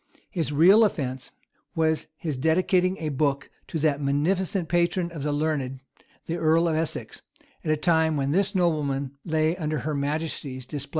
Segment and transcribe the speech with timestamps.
[0.31, 1.29] His real offence
[1.75, 5.79] was his dedicating a book to that munificent patron of the learned,
[6.25, 7.21] the earl of Essex,
[7.63, 10.89] at a time when this nobleman lay under her majesty's displeasure.